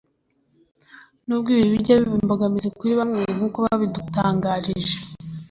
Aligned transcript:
n’ubwo 1.25 1.47
ibi 1.55 1.65
bijya 1.73 1.95
biba 2.01 2.17
imbogamizi 2.21 2.69
kuri 2.77 2.93
bamwe 2.99 3.21
nk’uko 3.35 3.57
babidutangarije 3.65 4.95